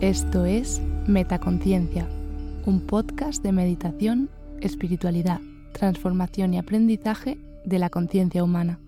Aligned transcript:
Esto 0.00 0.46
es 0.46 0.80
Metaconciencia, 1.06 2.08
un 2.64 2.80
podcast 2.86 3.42
de 3.42 3.52
meditación, 3.52 4.30
espiritualidad, 4.62 5.42
transformación 5.72 6.54
y 6.54 6.58
aprendizaje 6.58 7.38
de 7.66 7.78
la 7.78 7.90
conciencia 7.90 8.42
humana. 8.42 8.80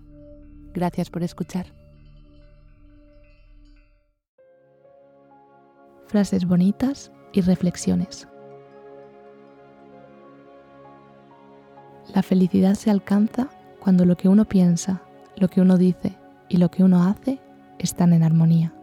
Gracias 0.73 1.11
por 1.11 1.21
escuchar. 1.21 1.67
Frases 6.07 6.47
bonitas 6.47 7.11
y 7.31 7.41
reflexiones. 7.41 8.27
La 12.15 12.23
felicidad 12.23 12.73
se 12.73 12.89
alcanza 12.89 13.49
cuando 13.79 14.05
lo 14.05 14.17
que 14.17 14.29
uno 14.29 14.45
piensa, 14.45 15.03
lo 15.35 15.47
que 15.47 15.61
uno 15.61 15.77
dice 15.77 16.17
y 16.49 16.57
lo 16.57 16.71
que 16.71 16.83
uno 16.83 17.03
hace 17.03 17.39
están 17.77 18.13
en 18.13 18.23
armonía. 18.23 18.73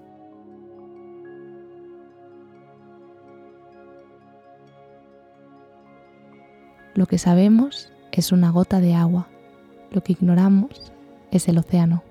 Lo 6.95 7.07
que 7.07 7.19
sabemos 7.19 7.93
es 8.13 8.33
una 8.33 8.51
gota 8.51 8.81
de 8.81 8.95
agua, 8.95 9.29
lo 9.93 10.03
que 10.03 10.13
ignoramos 10.13 10.93
es 11.31 11.49
el 11.49 11.59
océano. 11.59 12.03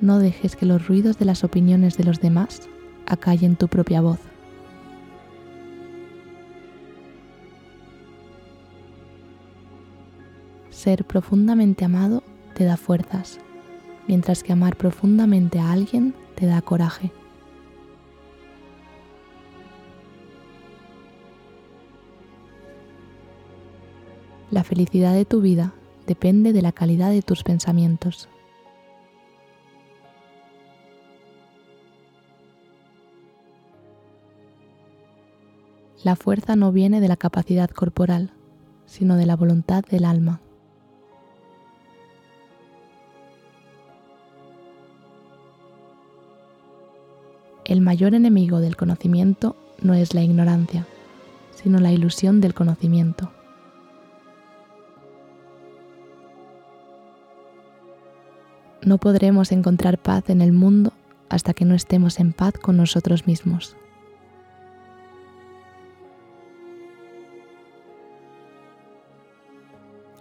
No 0.00 0.18
dejes 0.18 0.56
que 0.56 0.66
los 0.66 0.86
ruidos 0.86 1.18
de 1.18 1.24
las 1.24 1.44
opiniones 1.44 1.96
de 1.96 2.04
los 2.04 2.20
demás 2.20 2.68
acallen 3.06 3.56
tu 3.56 3.68
propia 3.68 4.00
voz. 4.00 4.18
Ser 10.70 11.04
profundamente 11.04 11.84
amado 11.84 12.22
te 12.54 12.64
da 12.64 12.76
fuerzas, 12.76 13.38
mientras 14.06 14.42
que 14.42 14.52
amar 14.52 14.76
profundamente 14.76 15.58
a 15.58 15.72
alguien 15.72 16.14
te 16.34 16.44
da 16.44 16.60
coraje. 16.60 17.10
La 24.50 24.62
felicidad 24.62 25.14
de 25.14 25.24
tu 25.24 25.40
vida 25.40 25.72
depende 26.06 26.52
de 26.52 26.62
la 26.62 26.72
calidad 26.72 27.10
de 27.10 27.22
tus 27.22 27.42
pensamientos. 27.42 28.28
La 36.02 36.16
fuerza 36.16 36.54
no 36.54 36.70
viene 36.70 37.00
de 37.00 37.08
la 37.08 37.16
capacidad 37.16 37.70
corporal, 37.70 38.30
sino 38.84 39.16
de 39.16 39.24
la 39.24 39.36
voluntad 39.36 39.82
del 39.84 40.04
alma. 40.04 40.40
El 47.64 47.80
mayor 47.80 48.14
enemigo 48.14 48.60
del 48.60 48.76
conocimiento 48.76 49.56
no 49.80 49.94
es 49.94 50.12
la 50.12 50.22
ignorancia, 50.22 50.86
sino 51.54 51.78
la 51.78 51.92
ilusión 51.92 52.42
del 52.42 52.52
conocimiento. 52.52 53.32
No 58.84 58.98
podremos 58.98 59.50
encontrar 59.50 59.96
paz 59.96 60.28
en 60.28 60.42
el 60.42 60.52
mundo 60.52 60.92
hasta 61.30 61.54
que 61.54 61.64
no 61.64 61.74
estemos 61.74 62.20
en 62.20 62.34
paz 62.34 62.52
con 62.60 62.76
nosotros 62.76 63.26
mismos. 63.26 63.76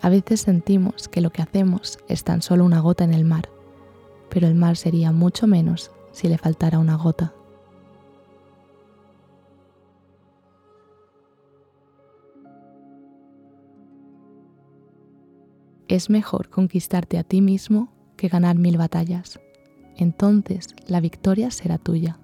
A 0.02 0.10
veces 0.10 0.42
sentimos 0.42 1.10
que 1.10 1.20
lo 1.20 1.30
que 1.30 1.42
hacemos 1.42 2.00
es 2.08 2.24
tan 2.24 2.42
solo 2.42 2.64
una 2.64 2.80
gota 2.80 3.04
en 3.04 3.14
el 3.14 3.26
mar, 3.26 3.50
pero 4.30 4.48
el 4.48 4.56
mar 4.56 4.78
sería 4.78 5.12
mucho 5.12 5.46
menos 5.46 5.92
si 6.14 6.30
le 6.30 6.38
faltara 6.38 6.80
una 6.80 6.96
gota. 6.96 7.34
Es 15.90 16.10
mejor 16.10 16.50
conquistarte 16.50 17.18
a 17.18 17.24
ti 17.24 17.42
mismo 17.42 17.90
que 18.16 18.28
ganar 18.28 18.58
mil 18.58 18.78
batallas. 18.78 19.40
Entonces 19.96 20.76
la 20.88 21.00
victoria 21.00 21.52
será 21.52 21.78
tuya. 21.78 22.20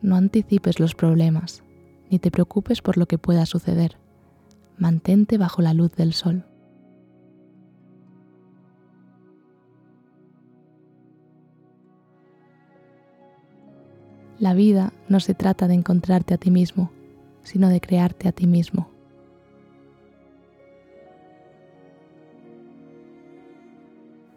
No 0.00 0.16
anticipes 0.16 0.80
los 0.80 0.94
problemas, 0.96 1.62
ni 2.10 2.18
te 2.18 2.30
preocupes 2.32 2.82
por 2.82 2.98
lo 2.98 3.06
que 3.06 3.18
pueda 3.18 3.46
suceder. 3.46 3.98
Mantente 4.76 5.38
bajo 5.38 5.62
la 5.62 5.74
luz 5.74 5.92
del 5.94 6.12
sol. 6.12 6.44
La 14.40 14.54
vida 14.54 14.92
no 15.08 15.20
se 15.20 15.34
trata 15.34 15.68
de 15.68 15.74
encontrarte 15.74 16.34
a 16.34 16.36
ti 16.36 16.50
mismo, 16.50 16.90
sino 17.44 17.68
de 17.68 17.80
crearte 17.80 18.26
a 18.26 18.32
ti 18.32 18.48
mismo. 18.48 18.91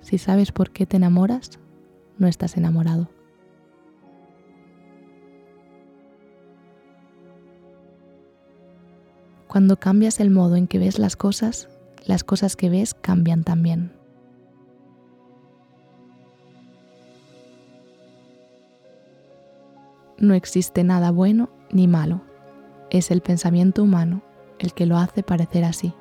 Si 0.06 0.20
sabes 0.20 0.52
por 0.52 0.70
qué 0.70 0.86
te 0.86 0.98
enamoras, 0.98 1.50
no 2.20 2.28
estás 2.28 2.58
enamorado. 2.58 3.10
Cuando 9.48 9.78
cambias 9.78 10.20
el 10.20 10.30
modo 10.30 10.58
en 10.58 10.68
que 10.68 10.78
ves 10.78 11.00
las 11.00 11.16
cosas, 11.16 11.70
las 12.06 12.24
cosas 12.24 12.56
que 12.56 12.70
ves 12.70 12.94
cambian 12.94 13.44
también. 13.44 13.94
No 20.20 20.36
existe 20.36 20.84
nada 20.84 21.10
bueno 21.10 21.50
ni 21.72 21.88
malo. 21.88 22.22
Es 22.92 23.10
el 23.10 23.22
pensamiento 23.22 23.82
humano 23.82 24.22
el 24.60 24.76
que 24.76 24.86
lo 24.86 24.98
hace 24.98 25.24
parecer 25.24 25.64
así. 25.64 25.96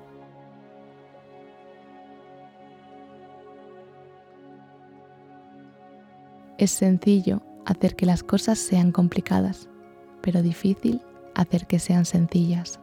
Es 6.65 6.71
sencillo 6.71 7.43
hacer 7.67 7.95
que 7.95 8.07
las 8.07 8.23
cosas 8.23 8.59
sean 8.59 8.91
complicadas, 8.91 9.69
pero 10.23 10.41
difícil 10.41 11.03
hacer 11.35 11.67
que 11.67 11.79
sean 11.79 12.07
sencillas. 12.07 12.81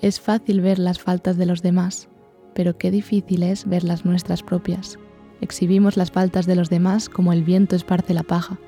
Es 0.00 0.20
fácil 0.20 0.62
ver 0.62 0.78
las 0.78 0.98
faltas 0.98 1.36
de 1.36 1.44
los 1.44 1.60
demás, 1.60 2.08
pero 2.54 2.78
qué 2.78 2.90
difícil 2.90 3.42
es 3.42 3.68
ver 3.68 3.84
las 3.84 4.06
nuestras 4.06 4.42
propias. 4.42 4.98
Exhibimos 5.42 5.98
las 5.98 6.10
faltas 6.10 6.46
de 6.46 6.56
los 6.56 6.70
demás 6.70 7.10
como 7.10 7.34
el 7.34 7.44
viento 7.44 7.76
esparce 7.76 8.14
la 8.14 8.22
paja, 8.22 8.58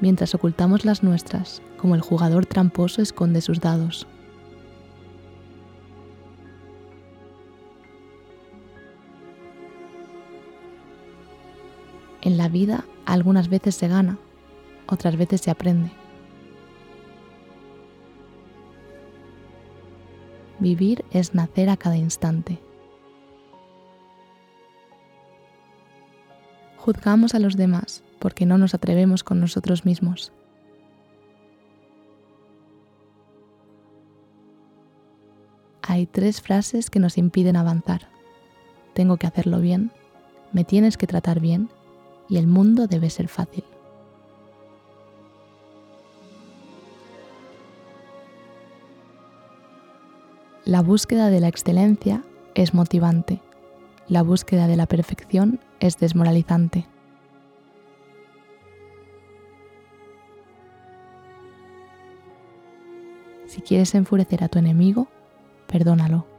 mientras 0.00 0.34
ocultamos 0.34 0.84
las 0.84 1.04
nuestras 1.04 1.62
como 1.76 1.94
el 1.94 2.00
jugador 2.00 2.44
tramposo 2.44 3.02
esconde 3.02 3.40
sus 3.40 3.60
dados. 3.60 4.08
En 12.26 12.38
la 12.38 12.48
vida 12.48 12.84
algunas 13.04 13.48
veces 13.48 13.76
se 13.76 13.86
gana, 13.86 14.18
otras 14.88 15.16
veces 15.16 15.40
se 15.40 15.52
aprende. 15.52 15.92
Vivir 20.58 21.04
es 21.12 21.36
nacer 21.36 21.70
a 21.70 21.76
cada 21.76 21.96
instante. 21.96 22.58
Juzgamos 26.78 27.36
a 27.36 27.38
los 27.38 27.56
demás 27.56 28.02
porque 28.18 28.44
no 28.44 28.58
nos 28.58 28.74
atrevemos 28.74 29.22
con 29.22 29.38
nosotros 29.38 29.84
mismos. 29.84 30.32
Hay 35.82 36.06
tres 36.06 36.40
frases 36.40 36.90
que 36.90 36.98
nos 36.98 37.18
impiden 37.18 37.54
avanzar. 37.54 38.08
Tengo 38.94 39.16
que 39.16 39.28
hacerlo 39.28 39.60
bien, 39.60 39.92
me 40.52 40.64
tienes 40.64 40.96
que 40.96 41.06
tratar 41.06 41.38
bien 41.38 41.70
y 42.28 42.38
el 42.38 42.46
mundo 42.46 42.86
debe 42.86 43.10
ser 43.10 43.28
fácil. 43.28 43.64
La 50.64 50.82
búsqueda 50.82 51.30
de 51.30 51.38
la 51.38 51.46
excelencia 51.46 52.24
es 52.56 52.74
motivante. 52.74 53.40
La 54.08 54.22
búsqueda 54.22 54.66
de 54.66 54.76
la 54.76 54.86
perfección 54.86 55.60
es 55.78 55.98
desmoralizante. 55.98 56.86
Si 63.46 63.62
quieres 63.62 63.94
enfurecer 63.94 64.42
a 64.42 64.48
tu 64.48 64.58
enemigo, 64.58 65.06
perdónalo. 65.68 66.35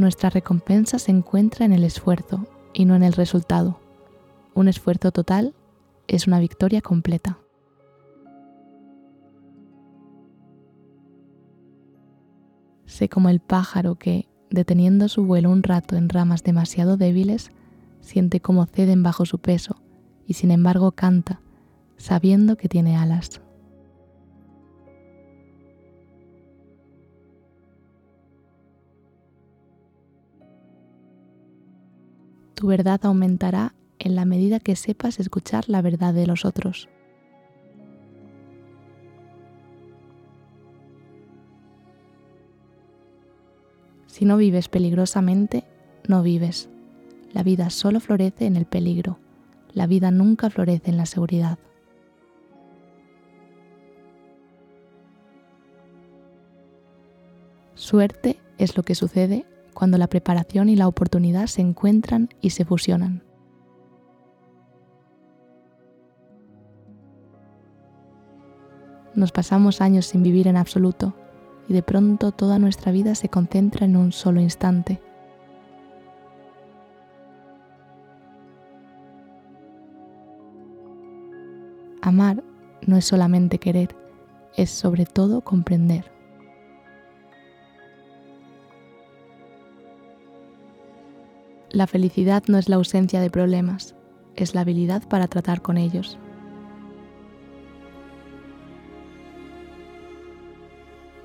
Nuestra 0.00 0.30
recompensa 0.30 0.98
se 0.98 1.10
encuentra 1.10 1.66
en 1.66 1.74
el 1.74 1.84
esfuerzo 1.84 2.46
y 2.72 2.86
no 2.86 2.96
en 2.96 3.02
el 3.02 3.12
resultado. 3.12 3.80
Un 4.54 4.66
esfuerzo 4.66 5.12
total 5.12 5.54
es 6.08 6.26
una 6.26 6.40
victoria 6.40 6.80
completa. 6.80 7.36
Sé 12.86 13.10
como 13.10 13.28
el 13.28 13.40
pájaro 13.40 13.96
que, 13.96 14.26
deteniendo 14.48 15.06
su 15.10 15.26
vuelo 15.26 15.50
un 15.50 15.62
rato 15.62 15.96
en 15.96 16.08
ramas 16.08 16.44
demasiado 16.44 16.96
débiles, 16.96 17.50
siente 18.00 18.40
cómo 18.40 18.64
ceden 18.64 19.02
bajo 19.02 19.26
su 19.26 19.38
peso 19.38 19.82
y 20.26 20.32
sin 20.32 20.50
embargo 20.50 20.92
canta, 20.92 21.42
sabiendo 21.98 22.56
que 22.56 22.70
tiene 22.70 22.96
alas. 22.96 23.42
Tu 32.60 32.66
verdad 32.66 33.00
aumentará 33.04 33.72
en 33.98 34.14
la 34.14 34.26
medida 34.26 34.60
que 34.60 34.76
sepas 34.76 35.18
escuchar 35.18 35.70
la 35.70 35.80
verdad 35.80 36.12
de 36.12 36.26
los 36.26 36.44
otros. 36.44 36.90
Si 44.04 44.26
no 44.26 44.36
vives 44.36 44.68
peligrosamente, 44.68 45.64
no 46.06 46.22
vives. 46.22 46.68
La 47.32 47.42
vida 47.42 47.70
solo 47.70 47.98
florece 47.98 48.44
en 48.44 48.56
el 48.56 48.66
peligro. 48.66 49.18
La 49.72 49.86
vida 49.86 50.10
nunca 50.10 50.50
florece 50.50 50.90
en 50.90 50.98
la 50.98 51.06
seguridad. 51.06 51.58
Suerte 57.74 58.38
es 58.58 58.76
lo 58.76 58.82
que 58.82 58.94
sucede 58.94 59.46
cuando 59.72 59.98
la 59.98 60.08
preparación 60.08 60.68
y 60.68 60.76
la 60.76 60.88
oportunidad 60.88 61.46
se 61.46 61.62
encuentran 61.62 62.28
y 62.40 62.50
se 62.50 62.64
fusionan. 62.64 63.22
Nos 69.14 69.32
pasamos 69.32 69.80
años 69.80 70.06
sin 70.06 70.22
vivir 70.22 70.46
en 70.46 70.56
absoluto 70.56 71.14
y 71.68 71.72
de 71.72 71.82
pronto 71.82 72.32
toda 72.32 72.58
nuestra 72.58 72.92
vida 72.92 73.14
se 73.14 73.28
concentra 73.28 73.86
en 73.86 73.96
un 73.96 74.12
solo 74.12 74.40
instante. 74.40 75.00
Amar 82.02 82.42
no 82.86 82.96
es 82.96 83.04
solamente 83.04 83.58
querer, 83.58 83.94
es 84.56 84.70
sobre 84.70 85.04
todo 85.06 85.42
comprender. 85.42 86.19
La 91.72 91.86
felicidad 91.86 92.42
no 92.48 92.58
es 92.58 92.68
la 92.68 92.76
ausencia 92.76 93.20
de 93.20 93.30
problemas, 93.30 93.94
es 94.34 94.56
la 94.56 94.62
habilidad 94.62 95.06
para 95.08 95.28
tratar 95.28 95.62
con 95.62 95.78
ellos. 95.78 96.18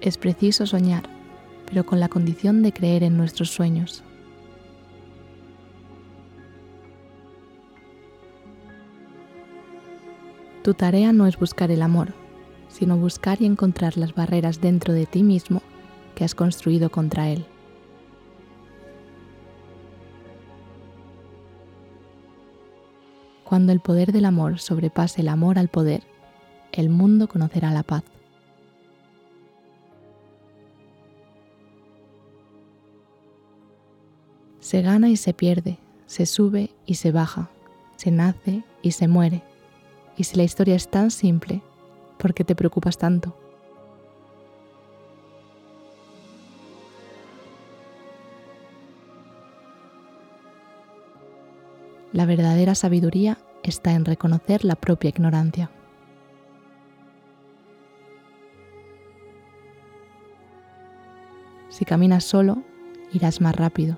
Es 0.01 0.19
preciso 0.19 0.67
soñar, 0.67 1.09
pero 1.65 1.83
con 1.83 1.99
la 1.99 2.09
condición 2.09 2.61
de 2.61 2.71
creer 2.71 3.01
en 3.01 3.17
nuestros 3.17 3.49
sueños. 3.49 4.03
Tu 10.61 10.75
tarea 10.75 11.11
no 11.11 11.25
es 11.25 11.39
buscar 11.39 11.71
el 11.71 11.81
amor, 11.81 12.13
sino 12.67 12.97
buscar 12.97 13.41
y 13.41 13.47
encontrar 13.47 13.97
las 13.97 14.13
barreras 14.13 14.61
dentro 14.61 14.93
de 14.93 15.07
ti 15.07 15.23
mismo 15.23 15.63
que 16.13 16.23
has 16.23 16.35
construido 16.35 16.91
contra 16.91 17.29
él. 17.29 17.45
Cuando 23.45 23.71
el 23.71 23.79
poder 23.79 24.11
del 24.11 24.25
amor 24.25 24.59
sobrepase 24.59 25.21
el 25.21 25.29
amor 25.29 25.59
al 25.59 25.67
poder, 25.67 26.01
el 26.71 26.89
mundo 26.89 27.27
conocerá 27.27 27.71
la 27.71 27.83
paz. 27.83 28.03
Se 34.59 34.81
gana 34.81 35.09
y 35.09 35.15
se 35.15 35.35
pierde, 35.35 35.77
se 36.07 36.25
sube 36.25 36.71
y 36.87 36.95
se 36.95 37.11
baja, 37.11 37.51
se 37.97 38.09
nace 38.09 38.63
y 38.81 38.91
se 38.91 39.07
muere. 39.07 39.43
Y 40.17 40.23
si 40.23 40.37
la 40.37 40.43
historia 40.43 40.75
es 40.75 40.89
tan 40.89 41.11
simple, 41.11 41.61
¿por 42.17 42.33
qué 42.33 42.43
te 42.43 42.55
preocupas 42.55 42.97
tanto? 42.97 43.44
La 52.15 52.25
verdadera 52.25 52.75
sabiduría 52.75 53.37
está 53.61 53.91
en 53.91 54.05
reconocer 54.05 54.63
la 54.63 54.77
propia 54.77 55.09
ignorancia. 55.09 55.69
Si 61.67 61.83
caminas 61.83 62.23
solo, 62.23 62.63
irás 63.11 63.41
más 63.41 63.53
rápido. 63.53 63.97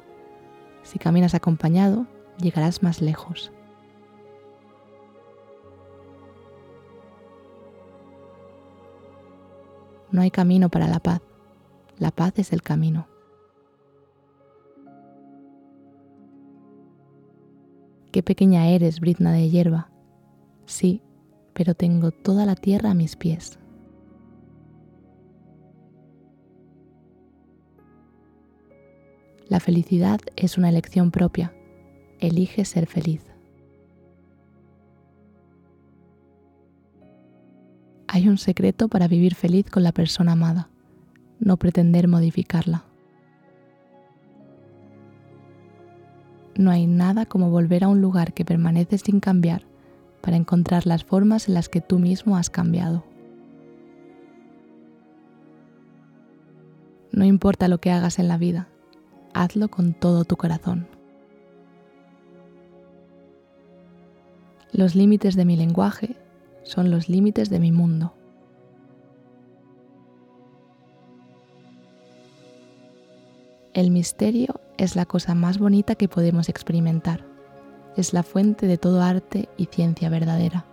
Si 0.82 0.98
caminas 0.98 1.36
acompañado, 1.36 2.08
llegarás 2.42 2.82
más 2.82 3.04
lejos. 3.04 3.52
No 10.10 10.22
hay 10.22 10.32
camino 10.32 10.70
para 10.70 10.88
la 10.88 11.00
paz. 11.00 11.22
La 12.00 12.10
paz 12.10 12.34
es 12.38 12.52
el 12.52 12.64
camino. 12.64 13.08
Qué 18.18 18.24
pequeña 18.24 18.68
eres, 18.70 19.00
brizna 19.00 19.32
de 19.32 19.48
hierba. 19.48 19.92
Sí, 20.66 21.04
pero 21.54 21.76
tengo 21.76 22.10
toda 22.10 22.48
la 22.48 22.56
tierra 22.56 22.90
a 22.90 22.94
mis 22.96 23.16
pies. 23.16 23.60
La 29.48 29.60
felicidad 29.60 30.20
es 30.36 30.58
una 30.58 30.70
elección 30.70 31.12
propia. 31.12 31.54
Elige 32.20 32.66
ser 32.66 32.88
feliz. 32.88 33.22
Hay 38.08 38.28
un 38.30 38.40
secreto 38.40 38.88
para 38.88 39.08
vivir 39.08 39.36
feliz 39.36 39.70
con 39.70 39.84
la 39.84 39.92
persona 39.92 40.32
amada, 40.32 40.72
no 41.40 41.58
pretender 41.58 42.08
modificarla. 42.08 42.87
No 46.58 46.72
hay 46.72 46.88
nada 46.88 47.26
como 47.26 47.50
volver 47.50 47.84
a 47.84 47.88
un 47.88 48.02
lugar 48.02 48.34
que 48.34 48.46
permanece 48.46 48.98
sin 48.98 49.20
cambiar 49.20 49.64
para 50.22 50.38
encontrar 50.38 50.86
las 50.86 51.04
formas 51.04 51.48
en 51.48 51.54
las 51.54 51.70
que 51.70 51.82
tú 51.82 52.00
mismo 52.00 52.36
has 52.36 52.50
cambiado. 52.50 53.04
No 57.12 57.26
importa 57.26 57.68
lo 57.68 57.80
que 57.80 57.92
hagas 57.92 58.20
en 58.20 58.28
la 58.28 58.38
vida, 58.38 58.68
hazlo 59.34 59.70
con 59.70 59.94
todo 59.94 60.26
tu 60.26 60.36
corazón. 60.36 60.88
Los 64.72 64.96
límites 64.96 65.36
de 65.36 65.46
mi 65.46 65.56
lenguaje 65.56 66.16
son 66.64 66.92
los 66.92 67.08
límites 67.08 67.50
de 67.50 67.60
mi 67.60 67.72
mundo. 67.72 68.14
El 73.74 73.92
misterio 73.92 74.60
es 74.78 74.96
la 74.96 75.06
cosa 75.06 75.34
más 75.34 75.58
bonita 75.58 75.96
que 75.96 76.08
podemos 76.08 76.50
experimentar. 76.50 77.26
Es 77.96 78.14
la 78.14 78.24
fuente 78.24 78.68
de 78.68 78.78
todo 78.78 79.02
arte 79.02 79.50
y 79.58 79.66
ciencia 79.66 80.10
verdadera. 80.10 80.66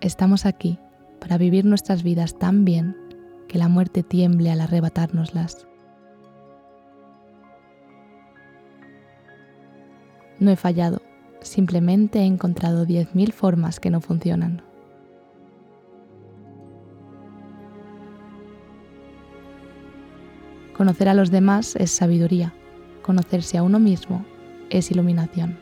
Estamos 0.00 0.44
aquí 0.44 0.78
para 1.20 1.38
vivir 1.38 1.64
nuestras 1.64 2.02
vidas 2.02 2.38
tan 2.38 2.64
bien 2.64 2.96
que 3.48 3.58
la 3.58 3.68
muerte 3.68 4.02
tiemble 4.02 4.50
al 4.50 4.60
arrebatárnoslas. 4.60 5.66
No 10.38 10.50
he 10.50 10.56
fallado, 10.56 11.00
simplemente 11.40 12.20
he 12.20 12.26
encontrado 12.26 12.86
10.000 12.86 13.32
formas 13.32 13.80
que 13.80 13.88
no 13.88 14.02
funcionan. 14.02 14.65
Conocer 20.76 21.08
a 21.08 21.14
los 21.14 21.30
demás 21.30 21.74
es 21.76 21.90
sabiduría, 21.90 22.52
conocerse 23.00 23.56
a 23.56 23.62
uno 23.62 23.78
mismo 23.80 24.26
es 24.68 24.90
iluminación. 24.90 25.58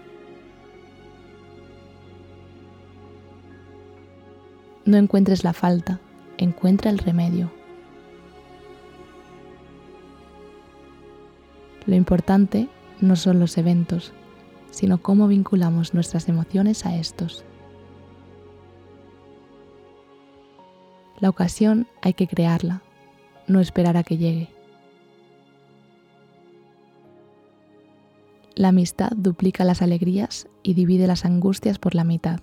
No 4.85 4.97
encuentres 4.97 5.45
la 5.45 5.53
falta, 5.53 6.01
encuentra 6.37 6.91
el 6.91 6.99
remedio. 6.99 7.53
Lo 11.87 11.95
importante 11.95 12.69
no 13.01 13.15
son 13.15 13.39
los 13.39 13.57
eventos, 13.57 14.13
sino 14.73 15.01
cómo 15.01 15.29
vinculamos 15.29 15.95
nuestras 15.95 16.29
emociones 16.29 16.87
a 16.87 16.97
estos. 16.97 17.45
La 21.21 21.29
ocasión 21.29 21.87
hay 22.03 22.15
que 22.15 22.27
crearla, 22.27 22.83
no 23.47 23.61
esperar 23.61 23.97
a 23.97 24.03
que 24.03 24.17
llegue. 24.17 24.54
La 28.57 28.69
amistad 28.69 29.11
duplica 29.17 29.65
las 29.65 29.83
alegrías 29.83 30.47
y 30.63 30.75
divide 30.75 31.09
las 31.09 31.25
angustias 31.25 31.81
por 31.81 31.97
la 31.97 32.05
mitad. 32.05 32.39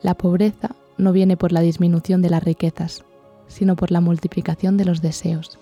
La 0.00 0.14
pobreza 0.14 0.76
no 0.96 1.12
viene 1.12 1.36
por 1.36 1.52
la 1.52 1.60
disminución 1.60 2.22
de 2.22 2.30
las 2.30 2.42
riquezas, 2.42 3.04
sino 3.48 3.76
por 3.76 3.90
la 3.90 4.00
multiplicación 4.00 4.78
de 4.78 4.86
los 4.86 5.02
deseos. 5.02 5.58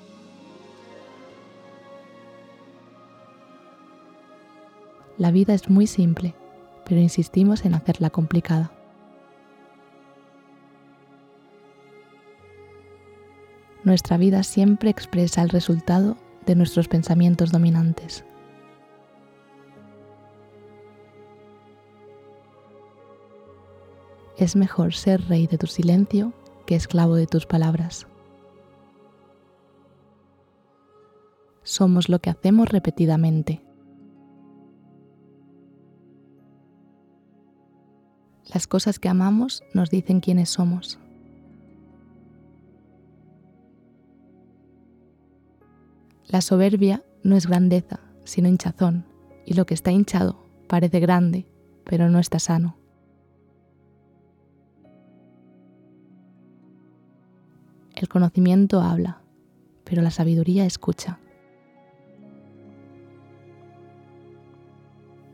La 5.19 5.33
vida 5.33 5.55
es 5.55 5.69
muy 5.69 5.89
simple, 5.89 6.35
pero 6.85 7.01
insistimos 7.01 7.65
en 7.65 7.75
hacerla 7.75 8.11
complicada. 8.11 8.76
Nuestra 13.87 14.17
vida 14.17 14.43
siempre 14.43 14.91
expresa 14.91 15.43
el 15.43 15.49
resultado 15.49 16.17
de 16.45 16.57
nuestros 16.57 16.89
pensamientos 16.89 17.53
dominantes. 17.53 18.25
Es 24.37 24.57
mejor 24.57 24.93
ser 24.93 25.29
rey 25.29 25.47
de 25.47 25.57
tu 25.57 25.69
silencio 25.69 26.33
que 26.67 26.75
esclavo 26.75 27.15
de 27.15 27.29
tus 27.29 27.47
palabras. 27.47 28.09
Somos 31.63 32.09
lo 32.09 32.19
que 32.19 32.31
hacemos 32.31 32.69
repetidamente. 32.69 33.63
Las 38.53 38.67
cosas 38.67 38.99
que 38.99 39.09
amamos 39.09 39.63
nos 39.75 39.91
dicen 39.91 40.19
quiénes 40.19 40.51
somos. 40.51 40.99
La 46.37 46.43
soberbia 46.43 47.03
no 47.23 47.35
es 47.35 47.47
grandeza, 47.47 47.99
sino 48.25 48.47
hinchazón, 48.47 49.07
y 49.47 49.55
lo 49.55 49.65
que 49.65 49.73
está 49.73 49.91
hinchado 49.91 50.37
parece 50.69 51.01
grande, 51.01 51.47
pero 51.83 52.11
no 52.11 52.19
está 52.19 52.39
sano. 52.39 52.77
El 57.95 58.11
conocimiento 58.11 58.83
habla, 58.83 59.23
pero 59.85 60.03
la 60.03 60.11
sabiduría 60.11 60.67
escucha. 60.67 61.19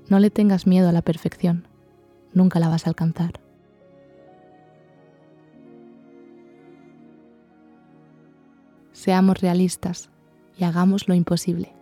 No 0.08 0.20
le 0.20 0.30
tengas 0.30 0.68
miedo 0.68 0.88
a 0.88 0.92
la 0.92 1.02
perfección, 1.02 1.66
nunca 2.32 2.60
la 2.60 2.68
vas 2.68 2.86
a 2.86 2.90
alcanzar. 2.90 3.40
Seamos 8.92 9.40
realistas 9.40 10.11
y 10.58 10.64
hagamos 10.64 11.08
lo 11.08 11.14
imposible. 11.14 11.74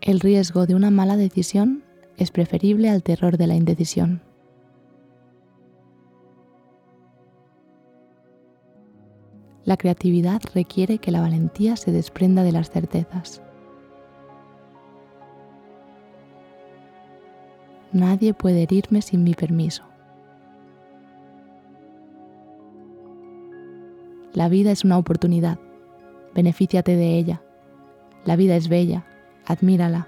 El 0.00 0.20
riesgo 0.20 0.66
de 0.66 0.74
una 0.74 0.90
mala 0.90 1.16
decisión 1.16 1.82
es 2.16 2.30
preferible 2.30 2.88
al 2.88 3.02
terror 3.02 3.36
de 3.36 3.46
la 3.46 3.54
indecisión. 3.54 4.22
La 9.64 9.76
creatividad 9.76 10.40
requiere 10.54 10.96
que 10.96 11.10
la 11.10 11.20
valentía 11.20 11.76
se 11.76 11.92
desprenda 11.92 12.42
de 12.42 12.52
las 12.52 12.70
certezas. 12.70 13.42
Nadie 17.92 18.32
puede 18.32 18.62
herirme 18.62 19.02
sin 19.02 19.24
mi 19.24 19.34
permiso. 19.34 19.87
La 24.38 24.48
vida 24.48 24.70
es 24.70 24.84
una 24.84 24.98
oportunidad. 24.98 25.58
Benefíciate 26.32 26.94
de 26.94 27.18
ella. 27.18 27.42
La 28.24 28.36
vida 28.36 28.54
es 28.54 28.68
bella. 28.68 29.04
Admírala. 29.44 30.06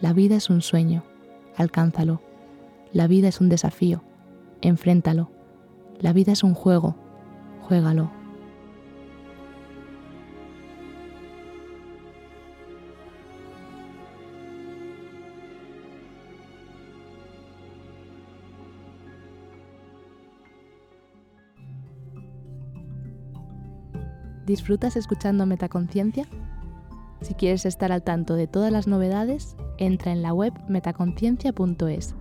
La 0.00 0.12
vida 0.12 0.34
es 0.34 0.50
un 0.50 0.62
sueño. 0.62 1.04
Alcánzalo. 1.56 2.20
La 2.92 3.06
vida 3.06 3.28
es 3.28 3.40
un 3.40 3.48
desafío. 3.48 4.02
Enfréntalo. 4.62 5.30
La 6.00 6.12
vida 6.12 6.32
es 6.32 6.42
un 6.42 6.54
juego. 6.54 6.96
Juégalo. 7.60 8.10
¿Disfrutas 24.52 24.96
escuchando 24.96 25.46
Metaconciencia? 25.46 26.26
Si 27.22 27.32
quieres 27.32 27.64
estar 27.64 27.90
al 27.90 28.02
tanto 28.02 28.34
de 28.34 28.46
todas 28.46 28.70
las 28.70 28.86
novedades, 28.86 29.56
entra 29.78 30.12
en 30.12 30.20
la 30.20 30.34
web 30.34 30.52
metaconciencia.es. 30.68 32.14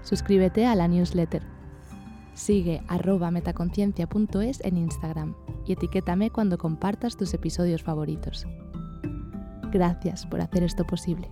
Suscríbete 0.00 0.64
a 0.64 0.74
la 0.74 0.88
newsletter. 0.88 1.42
Sigue 2.32 2.80
arroba 2.88 3.30
metaconciencia.es 3.30 4.64
en 4.64 4.78
Instagram 4.78 5.34
y 5.66 5.74
etiquétame 5.74 6.30
cuando 6.30 6.56
compartas 6.56 7.18
tus 7.18 7.34
episodios 7.34 7.82
favoritos. 7.82 8.46
Gracias 9.70 10.24
por 10.24 10.40
hacer 10.40 10.62
esto 10.62 10.86
posible. 10.86 11.30